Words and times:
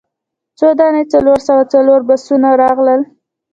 څو 0.57 0.67
دانې 0.79 1.03
څلور 1.13 1.39
سوه 1.47 1.63
څلور 1.73 1.99
بسونه 2.09 2.49
راغلل. 2.63 3.01